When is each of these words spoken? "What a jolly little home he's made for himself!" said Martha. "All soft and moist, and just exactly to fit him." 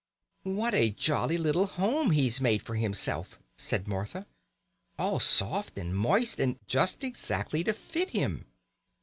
"What 0.49 0.73
a 0.73 0.89
jolly 0.89 1.37
little 1.37 1.67
home 1.67 2.09
he's 2.09 2.41
made 2.41 2.63
for 2.63 2.73
himself!" 2.73 3.37
said 3.55 3.87
Martha. 3.87 4.25
"All 4.97 5.19
soft 5.19 5.77
and 5.77 5.95
moist, 5.95 6.39
and 6.39 6.57
just 6.65 7.03
exactly 7.03 7.63
to 7.65 7.71
fit 7.73 8.09
him." 8.09 8.47